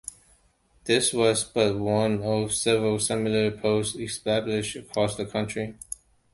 This 0.85 1.13
was 1.13 1.43
but 1.43 1.77
one 1.77 2.23
of 2.23 2.55
several 2.55 2.97
similar 2.97 3.51
posts 3.51 3.95
established 3.99 4.75
across 4.75 5.15
the 5.15 5.27
country. 5.27 5.75